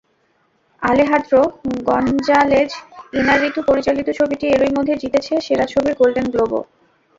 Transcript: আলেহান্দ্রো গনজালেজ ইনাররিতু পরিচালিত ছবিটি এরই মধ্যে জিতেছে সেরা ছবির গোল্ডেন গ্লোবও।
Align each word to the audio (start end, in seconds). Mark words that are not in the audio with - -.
আলেহান্দ্রো 0.81 1.41
গনজালেজ 1.87 2.71
ইনাররিতু 3.13 3.59
পরিচালিত 3.69 4.07
ছবিটি 4.19 4.45
এরই 4.47 4.71
মধ্যে 4.77 4.95
জিতেছে 5.01 5.33
সেরা 5.47 5.65
ছবির 5.73 5.93
গোল্ডেন 5.99 6.27
গ্লোবও। 6.33 6.61